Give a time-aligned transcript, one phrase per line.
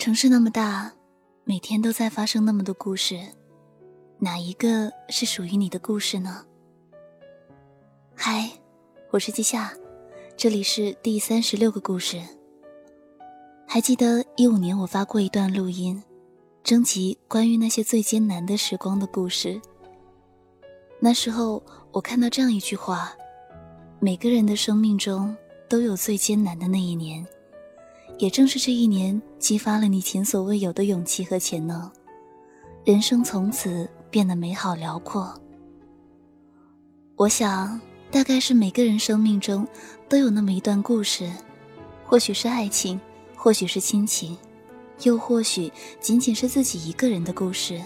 [0.00, 0.90] 城市那么大，
[1.44, 3.20] 每天都在发生那么多故事，
[4.18, 6.42] 哪一个是属于你的故事呢？
[8.14, 8.50] 嗨，
[9.10, 9.70] 我是季夏，
[10.38, 12.18] 这里是第三十六个故事。
[13.68, 16.02] 还记得一五年我发过一段录音，
[16.64, 19.60] 征集关于那些最艰难的时光的故事。
[20.98, 21.62] 那时候
[21.92, 23.12] 我看到这样一句话：
[23.98, 25.36] 每个人的生命中
[25.68, 27.22] 都有最艰难的那一年。
[28.20, 31.90] 也正是这一年，激发了你前所未有的勇气和潜能，
[32.84, 35.34] 人生从此变得美好辽阔。
[37.16, 39.66] 我想，大概是每个人生命中
[40.06, 41.32] 都有那么一段故事，
[42.04, 43.00] 或许是爱情，
[43.34, 44.36] 或许是亲情，
[45.02, 47.80] 又或许仅仅是自己一个人的故事。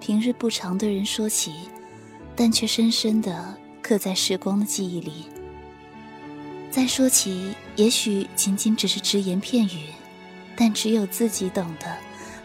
[0.00, 1.52] 平日不常对人说起，
[2.34, 5.35] 但却深深的刻在时光的记忆里。
[6.70, 9.86] 再说起，也许仅仅只是只言片语，
[10.54, 11.96] 但只有自己懂得，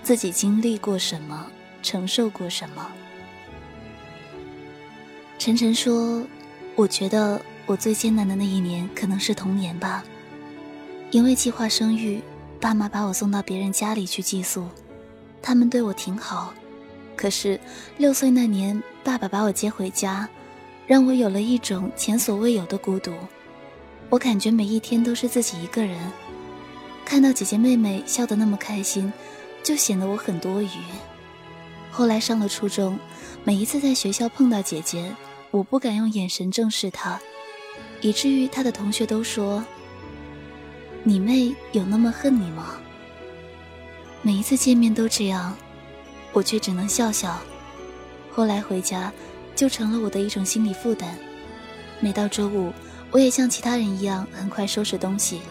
[0.02, 1.48] 自己经历过什么，
[1.84, 2.90] 承受过什么。
[5.38, 6.26] 晨晨说
[6.76, 10.04] ：“我觉得我最艰难的那一年可能是童年吧，
[11.10, 12.22] 因为计划生育，
[12.60, 14.70] 爸妈把我送到别人家里去寄宿，
[15.41, 16.54] 他们对我挺好，
[17.18, 17.60] 可是
[17.98, 20.30] 六岁那年，爸爸把我接回家，
[20.88, 23.12] 让我有了一种前所未有的孤独。”
[24.12, 25.98] 我感觉每一天都是自己一个人，
[27.05, 29.12] 看到姐姐妹妹笑得那么开心，
[29.63, 30.67] 就显得我很多余。
[31.90, 32.99] 后来上了初中，
[33.45, 35.15] 每一次在学校碰到姐姐，
[35.49, 37.17] 我不敢用眼神正视她，
[38.01, 39.65] 以至于她的同学都说
[41.05, 42.82] ：“你妹有那么恨你吗？”
[44.21, 45.55] 每一次见面都这样，
[46.34, 47.39] 我却只能笑笑。
[48.29, 49.09] 后来回家，
[49.55, 51.17] 就成了我的一种心理负担。
[52.01, 52.73] 每到周五。
[53.12, 55.41] 我也像其他人一样很快收拾东西，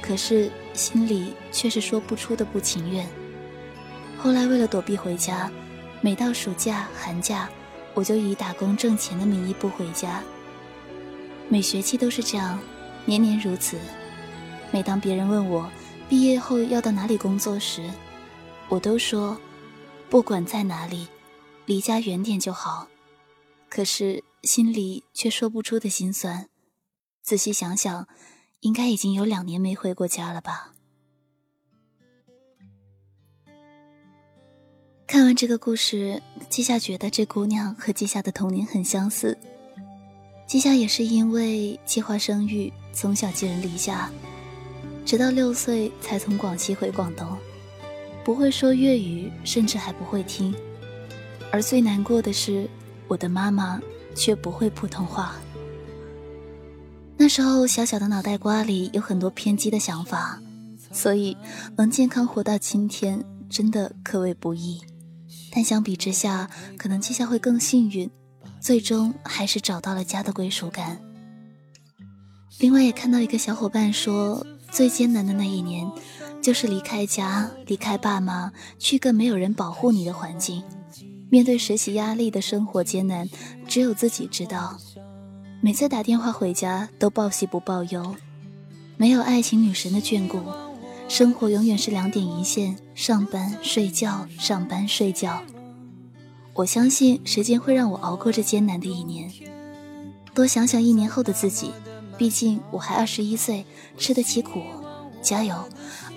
[0.00, 3.06] 可是心里却是说不出的不情愿。
[4.16, 5.50] 后来为了躲避回家，
[6.00, 7.50] 每到暑假、寒假，
[7.94, 10.22] 我就以打工挣钱的名义不回家。
[11.48, 12.60] 每学期都是这样，
[13.04, 13.76] 年年如此。
[14.70, 15.68] 每当别人问我
[16.08, 17.90] 毕业后要到哪里工作时，
[18.68, 19.36] 我都说，
[20.08, 21.08] 不管在哪里，
[21.66, 22.86] 离家远点就好。
[23.68, 26.49] 可是心里却说不出的心酸。
[27.22, 28.08] 仔细想想，
[28.60, 30.74] 应该已经有两年没回过家了吧。
[35.06, 39.36] 看完这个故事，季夏觉得这姑娘和季夏的童年很相似。
[40.46, 44.10] 季夏也是因为计划生育，从小寄人篱下，
[45.04, 47.36] 直到六岁才从广西回广东，
[48.24, 50.54] 不会说粤语，甚至还不会听。
[51.52, 52.68] 而最难过的是，
[53.08, 53.80] 我的妈妈
[54.14, 55.34] 却不会普通话。
[57.30, 60.42] 时候小小的脑袋瓜里有很多偏激的想法，
[60.90, 61.36] 所以
[61.76, 64.80] 能健康活到今天真的可谓不易。
[65.52, 68.10] 但相比之下，可能季夏会更幸运，
[68.58, 71.00] 最终还是找到了家的归属感。
[72.58, 75.88] 另外也看到一个小伙伴说，最艰难的那一年，
[76.42, 80.64] 就是离开家、离开爸妈，去个没有人保护你的环境，
[81.30, 83.30] 面对学习压力的生活艰难，
[83.68, 84.76] 只有自己知道。
[85.62, 88.16] 每次打电话回家都报喜不报忧，
[88.96, 90.40] 没有爱情女神的眷顾，
[91.06, 95.42] 生活永远是两点一线，上班睡觉，上班睡觉。
[96.54, 99.30] 我相信时间会让我熬过这艰难的一年。
[100.32, 101.72] 多想想一年后的自己，
[102.16, 103.66] 毕竟我还二十一岁，
[103.98, 104.62] 吃得起苦。
[105.20, 105.54] 加油，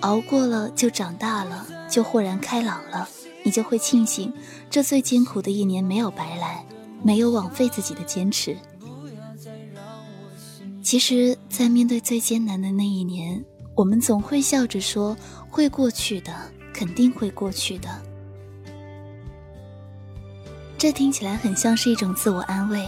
[0.00, 3.06] 熬过了就长大了，就豁然开朗了，
[3.42, 4.32] 你就会庆幸
[4.70, 6.64] 这最艰苦的一年没有白来，
[7.02, 8.56] 没有枉费自己的坚持。
[10.84, 13.42] 其实，在面对最艰难的那一年，
[13.74, 15.16] 我们总会笑着说
[15.48, 16.30] ：“会过去的，
[16.74, 17.88] 肯定会过去的。”
[20.76, 22.86] 这听起来很像是一种自我安慰，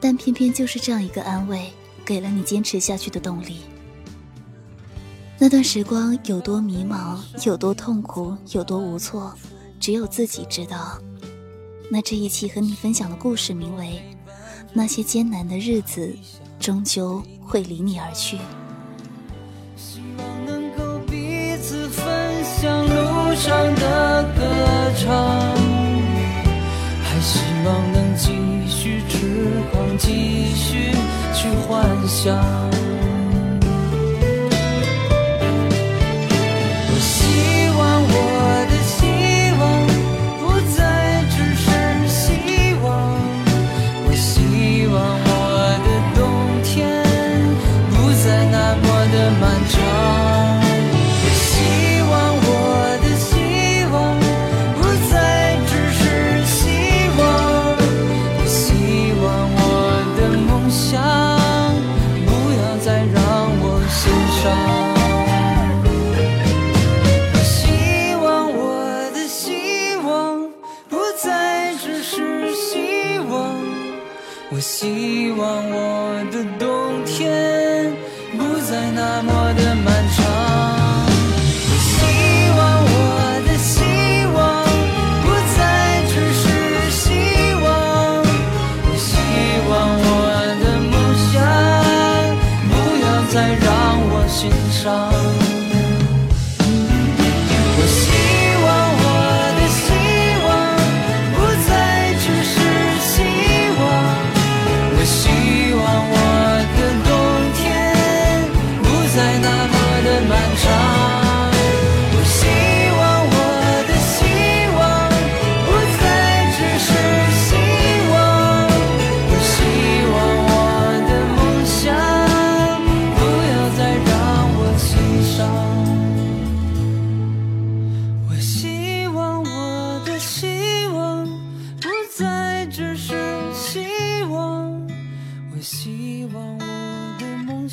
[0.00, 1.70] 但偏偏就是这样一个安慰，
[2.02, 3.58] 给了你坚持下去的动力。
[5.38, 9.34] 那段时光有多迷茫，有多痛苦，有多无措，
[9.78, 10.98] 只有自己知道。
[11.90, 14.02] 那这一期和你分享的故事名为
[14.72, 16.16] 《那些艰难的日子》。
[16.58, 18.38] 终究会离你而去。
[19.76, 22.04] 希望能够彼此分
[22.44, 25.14] 享路上的歌唱
[27.02, 28.32] 还希望能继
[28.68, 30.92] 续痴狂继续
[31.34, 32.77] 去幻想。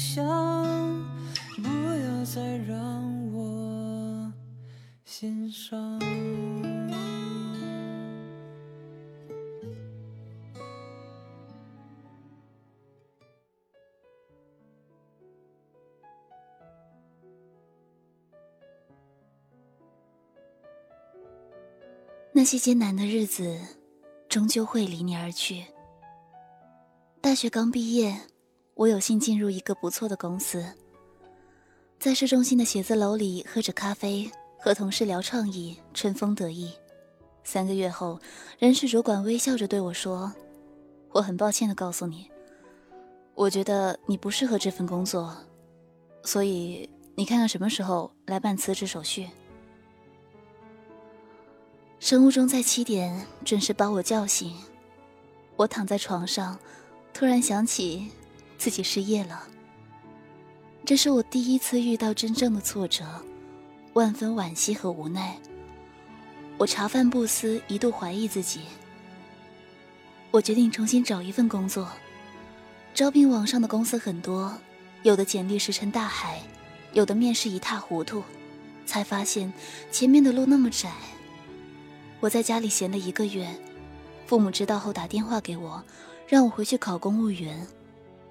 [0.07, 0.23] 想
[1.57, 4.31] 不要再让我
[5.03, 5.99] 心伤
[22.31, 23.59] 那些艰难的日子
[24.29, 25.65] 终究会离你而去。
[27.19, 28.15] 大学刚毕业
[28.75, 30.65] 我有幸进入一个不错的公司，
[31.97, 34.29] 在市中心的写字楼里喝着咖啡，
[34.59, 36.73] 和同事聊创意，春风得意。
[37.45, 38.19] 三个月后，
[38.59, 40.33] 人事主管微笑着对我说
[41.11, 42.29] ：“我很抱歉的告诉你，
[43.33, 45.33] 我觉得你不适合这份工作，
[46.23, 49.29] 所以你看看什么时候来办辞职手续。”
[51.97, 54.53] 生物钟在七点准时把我叫醒，
[55.55, 56.59] 我躺在床上，
[57.13, 58.11] 突然想起
[58.65, 59.43] 自己失业了。
[60.83, 63.05] 这是我第一次遇到真正的挫折，
[63.93, 65.37] 万分惋惜和无奈。
[66.57, 68.61] 我茶饭不思，一度怀疑自己。
[70.31, 71.87] 我决定重新找一份工作。
[72.95, 74.51] 招聘网上的公司很多，
[75.03, 76.41] 有的简历石沉大海，
[76.91, 78.23] 有的面试一塌糊涂，
[78.87, 79.53] 才发现
[79.91, 80.91] 前面的路那么窄。
[82.19, 83.47] 我在家里闲了一个月，
[84.25, 85.83] 父母知道后打电话给我，
[86.27, 87.67] 让我回去考公务员，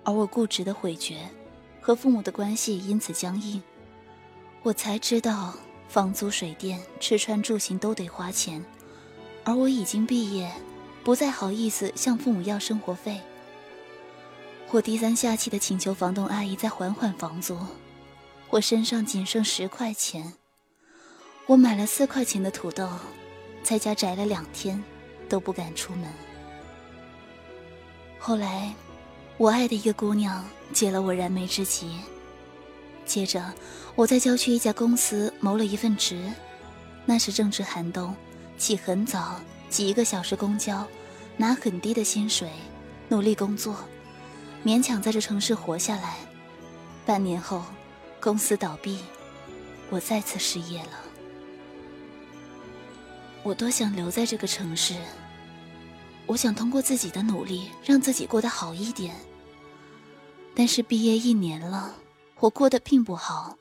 [0.05, 1.29] 而我固执的悔决，
[1.81, 3.63] 和父母的关系因此僵硬。
[4.63, 5.55] 我才知道，
[5.89, 8.65] 房租、水电、吃穿住行都得花钱，
[9.45, 10.53] 而我已经毕业，
[11.03, 13.21] 不再好意思向父母要生活费。
[14.71, 17.59] 我低三下气的请求房东阿姨再缓缓房租，
[18.51, 20.35] 我身上仅剩十块钱，
[21.47, 22.89] 我买了四块钱的土豆。
[23.63, 24.83] 在家宅了两天，
[25.27, 26.13] 都不敢出门。
[28.19, 28.75] 后来，
[29.37, 31.99] 我爱的一个姑娘解了我燃眉之急。
[33.05, 33.53] 接着，
[33.97, 36.33] 我在郊区一家公司谋了一份职，
[37.05, 38.15] 那时正值寒冬，
[38.57, 40.87] 起很早，挤一个小时公交，
[41.37, 42.49] 拿很低的薪水，
[43.09, 43.77] 努力工作，
[44.65, 46.17] 勉强在这城市活下来。
[47.05, 47.65] 半年后，
[48.21, 49.01] 公司倒闭，
[49.91, 51.01] 我再次失业了。
[53.43, 54.95] 我多想留在这个城市，
[56.27, 59.15] 我想通过自己的努力让自己过得好一点。
[60.55, 61.95] 但是毕业一年了，
[62.41, 63.57] 我过得并不好。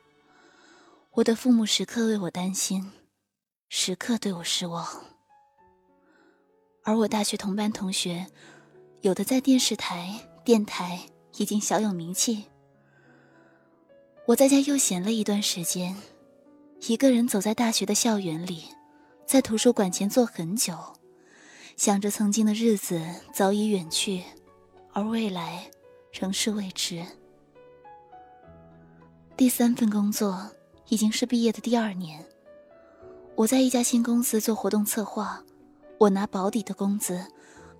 [1.11, 2.91] 我的父母时刻为我担心，
[3.69, 4.87] 时刻对我失望。
[6.83, 8.27] 而我大学同班同学，
[9.01, 10.99] 有的在电视台、电台
[11.37, 12.45] 已经小有名气。
[14.25, 15.95] 我在家又闲了一段时间，
[16.87, 18.65] 一个人走在大学的校园里。
[19.25, 20.77] 在图书馆前坐很久，
[21.75, 23.01] 想着曾经的日子
[23.33, 24.23] 早已远去，
[24.91, 25.69] 而未来
[26.11, 27.03] 仍是未知。
[29.35, 30.49] 第三份工作
[30.87, 32.23] 已经是毕业的第二年，
[33.35, 35.43] 我在一家新公司做活动策划，
[35.97, 37.25] 我拿保底的工资，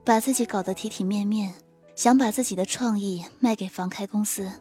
[0.04, 1.54] 把自己搞得体体面面，
[1.96, 4.52] 想把自己的创意卖给房开公司。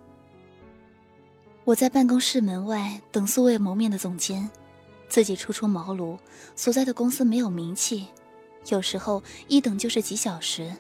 [1.65, 4.49] 我在办公室门外等素未谋面的总监。
[5.09, 6.19] 自己初出茅庐，
[6.57, 8.07] 所在的公司没有名气，
[8.69, 10.73] 有时候一等就是几小时。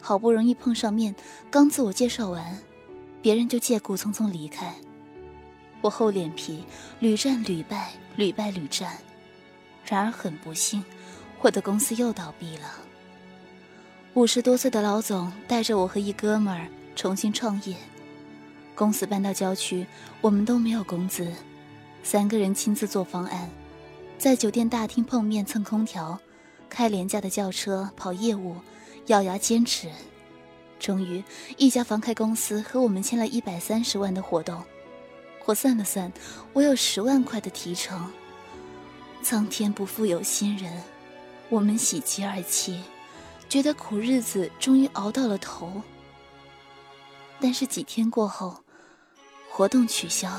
[0.00, 1.14] 好不容易碰上面，
[1.50, 2.58] 刚自我介绍完，
[3.20, 4.74] 别人就借故匆匆离开。
[5.80, 6.64] 我厚脸皮，
[7.00, 8.96] 屡战屡败，屡败屡战。
[9.84, 10.84] 然而很不幸，
[11.40, 12.72] 我的公司又倒闭了。
[14.14, 17.76] 五十多岁的老总带着我和一哥们儿重新创业，
[18.74, 19.86] 公司搬到郊区，
[20.20, 21.30] 我们都没有工资。
[22.02, 23.50] 三个人亲自做方案，
[24.16, 26.18] 在酒店大厅碰面蹭空调，
[26.68, 28.56] 开廉价的轿车跑业务，
[29.06, 29.90] 咬牙坚持。
[30.78, 31.22] 终于，
[31.56, 34.62] 一家房开公司和我们签了一百三十万的活动。
[35.44, 36.12] 我算了算，
[36.52, 38.12] 我有十万块的提成。
[39.22, 40.82] 苍天不负有心人，
[41.48, 42.82] 我们喜极而泣，
[43.48, 45.80] 觉得苦日子终于熬到了头。
[47.40, 48.62] 但是几天过后，
[49.50, 50.30] 活动取消。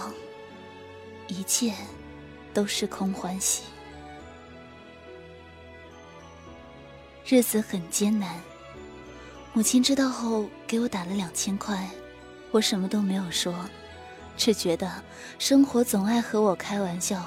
[1.28, 1.74] 一切
[2.54, 3.64] 都是空欢喜，
[7.30, 8.40] 日子很艰难。
[9.52, 11.90] 母亲知道后给我打了两千块，
[12.52, 13.54] 我什么都没有说，
[14.38, 14.90] 只觉得
[15.38, 17.26] 生活总爱和我开玩笑，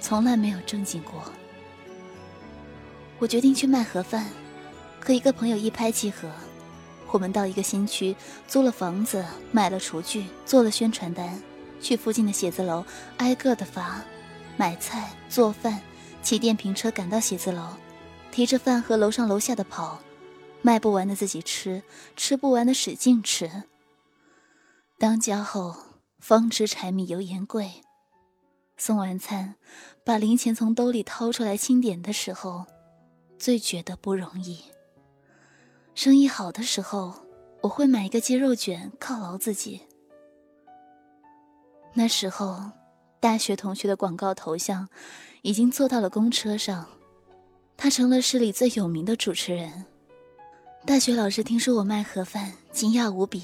[0.00, 1.22] 从来没有正经过。
[3.18, 4.26] 我决定去卖盒饭，
[4.98, 6.30] 和一个朋友一拍即合，
[7.10, 8.16] 我们到一个新区
[8.48, 11.38] 租了房子，买了厨具，做了宣传单。
[11.78, 12.82] 去附近的写字楼，
[13.18, 14.00] 挨个的发，
[14.56, 15.78] 买菜做饭，
[16.22, 17.66] 骑电瓶车赶到写字楼，
[18.32, 20.00] 提着饭盒楼上楼下的跑，
[20.62, 21.82] 卖不完的自己吃，
[22.16, 23.64] 吃不完的使劲吃。
[24.98, 25.76] 当家后
[26.18, 27.82] 方知柴米油盐贵，
[28.78, 29.56] 送完餐，
[30.02, 32.64] 把零钱从兜里掏出来清点的时候，
[33.38, 34.64] 最觉得不容易。
[35.94, 37.26] 生意好的时候，
[37.60, 39.82] 我会买一个鸡肉卷犒劳自己。
[41.92, 42.70] 那时候，
[43.20, 44.88] 大学同学的广告头像
[45.42, 46.88] 已经做到了公车上，
[47.82, 49.84] 他成了市里最有名的主持人。
[50.86, 53.42] 大学老师听说我卖盒饭，惊讶无比。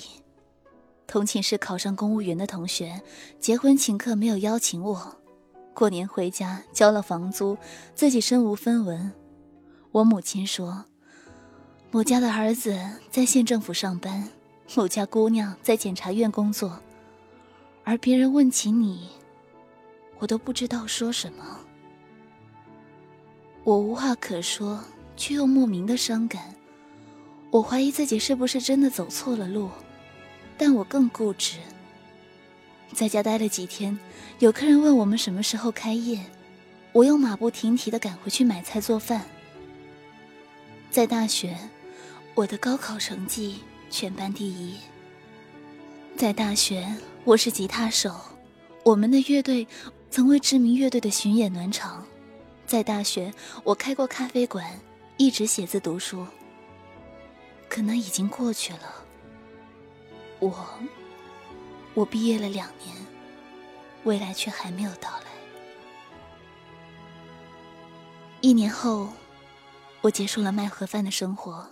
[1.09, 3.03] 同寝室考上公务员的同学，
[3.41, 5.17] 结婚请客没有邀请我，
[5.75, 7.59] 过年回家交了房租，
[7.97, 9.13] 自己身无分文。
[9.91, 10.85] 我母亲说，
[11.91, 12.79] 某家的儿子
[13.11, 14.29] 在县政府上班，
[14.77, 16.79] 某家姑娘在检察院工作。
[17.83, 19.09] 而别人问起你，
[20.21, 21.59] 我都不知道说什么。
[23.69, 24.83] 我无话可说，
[25.15, 26.55] 却又莫名的伤感。
[27.51, 29.69] 我怀疑自己是不是真的走错了路，
[30.57, 31.59] 但我更固执。
[32.95, 33.99] 在家待了几天，
[34.39, 36.19] 有客人问我们什么时候开业，
[36.93, 39.27] 我又马不停蹄的赶回去买菜做饭。
[40.91, 41.55] 在大学，
[42.35, 43.57] 我的高考成绩
[43.91, 44.79] 全班第一。
[46.17, 46.89] 在大学。
[47.25, 48.19] 我是吉他手，
[48.83, 49.67] 我们的乐队
[50.11, 52.07] 曾为知名乐队的巡演暖场。
[52.69, 53.33] 在大学，
[53.65, 54.79] 我开过咖啡馆，
[55.17, 56.27] 一直写字读书。
[57.67, 59.07] 可那已经过去了。
[60.39, 60.69] 我，
[61.95, 62.95] 我毕业了两年，
[64.05, 65.25] 未来却还没有到来。
[68.43, 69.09] 一年后，
[70.03, 71.67] 我结束了卖盒饭的生活，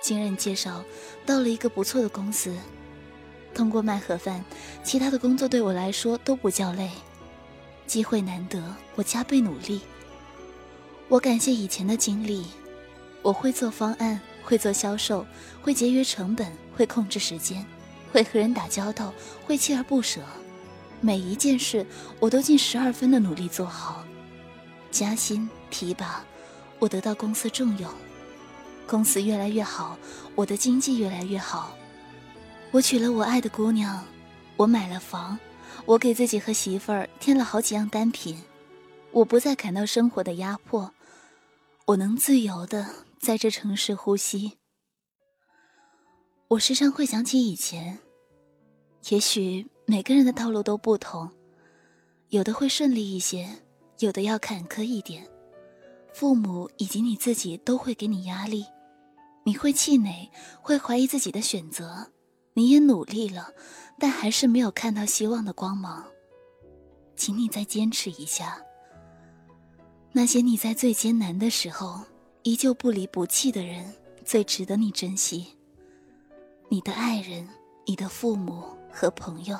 [0.00, 0.84] 经人介绍，
[1.26, 2.56] 到了一个不错的公司。
[3.52, 4.44] 通过卖盒饭，
[4.84, 6.92] 其他的工作对我来说都不叫累。
[7.88, 8.62] 机会难得，
[8.94, 9.80] 我加倍努力。
[11.08, 12.44] 我感谢以前的经历，
[13.22, 15.24] 我会做方案，会做销售，
[15.62, 17.64] 会节约成本，会控制时间，
[18.12, 20.20] 会和人打交道，会锲而不舍。
[21.00, 21.86] 每一件事，
[22.18, 24.04] 我都尽十二分的努力做好。
[24.90, 26.24] 加薪提拔，
[26.80, 27.88] 我得到公司重用，
[28.84, 29.96] 公司越来越好，
[30.34, 31.76] 我的经济越来越好。
[32.72, 34.04] 我娶了我爱的姑娘，
[34.56, 35.38] 我买了房，
[35.84, 38.42] 我给自己和媳妇儿添了好几样单品，
[39.12, 40.90] 我不再感到生活的压迫，
[41.86, 42.84] 我能自由的
[43.20, 44.58] 在这城市呼吸。
[46.48, 48.00] 我时常会想起以前，
[49.10, 51.30] 也许每个人的道路都不同，
[52.30, 53.62] 有的会顺利一些，
[54.00, 55.28] 有的要坎坷一点，
[56.12, 58.66] 父母以及你自己都会给你压力，
[59.44, 60.28] 你会气馁，
[60.60, 62.10] 会怀疑自己的选择。
[62.54, 63.52] 你也努力了，
[64.00, 66.04] 但还是没有看到希望的光芒。
[67.14, 68.65] 请你再坚持一下。
[70.16, 72.00] 那些你在最艰难的时候
[72.42, 73.92] 依旧不离不弃的人，
[74.24, 75.48] 最值得你珍惜。
[76.70, 77.46] 你的爱人、
[77.84, 79.58] 你的父母和朋友。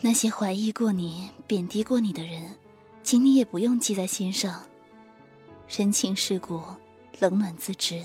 [0.00, 2.54] 那些怀疑过你、贬低过你的人，
[3.02, 4.62] 请你也不用记在心上。
[5.68, 6.62] 人情世故，
[7.18, 8.00] 冷暖自知。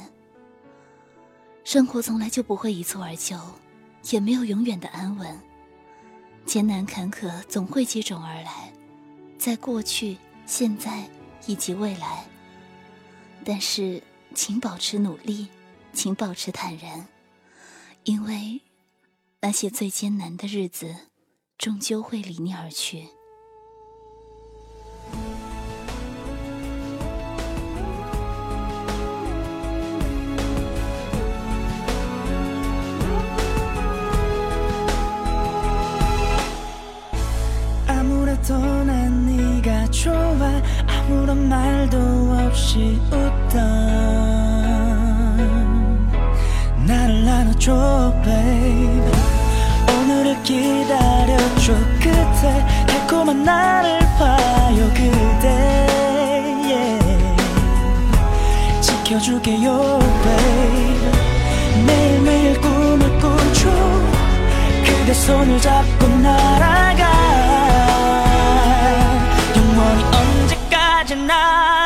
[1.64, 3.38] 生活从来就不会一蹴而就，
[4.10, 5.40] 也没有永远的安稳，
[6.48, 8.74] 艰难坎坷总会接踵而来，
[9.38, 10.18] 在过去、
[10.52, 11.10] 现在
[11.48, 12.26] 以及未来。
[13.46, 14.04] 但是，
[14.36, 15.48] 请保持努力，
[15.94, 17.08] 请保持坦然，
[18.04, 18.60] 因为
[19.40, 20.94] 那些最艰难的日子，
[21.58, 23.08] 终究会离你而去。
[38.42, 40.16] 봐도 난 네가 좋아.
[40.88, 41.98] 아무런 말도
[42.40, 43.54] 없이 웃던
[46.86, 49.12] 나를 안아줘 babe.
[49.88, 55.48] 오늘을 기다려줘 끝에 달콤한 나를 봐요 그대.
[56.66, 57.38] Yeah.
[58.82, 61.12] 지켜줄게요 babe.
[61.86, 63.70] 매일매일 꿈을 꾸죠.
[64.84, 67.21] 그대 손을 잡고 날아가.
[71.12, 71.81] tonight.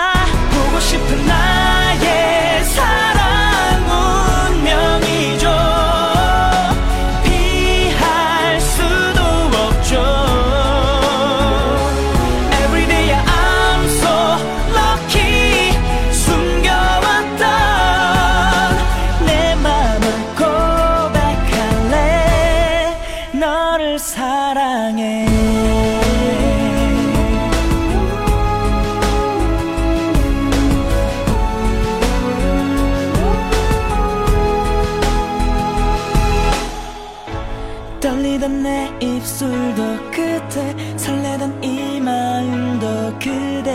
[38.35, 43.71] 떨리던 내 입술도 그때 설레던 이 마음도 그대.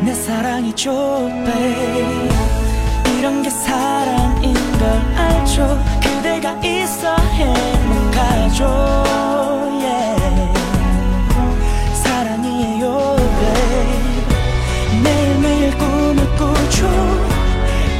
[0.00, 2.28] 내 사랑이죠 babe
[3.18, 5.78] 이런 게 사랑인 걸 알죠.
[6.02, 9.04] 그대가 있어 행복하죠.
[11.94, 13.54] 사랑이 요래
[15.02, 16.88] 매일매일 꿈을 꾸죠.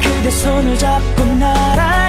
[0.02, 2.08] 그대 손을 잡고 날아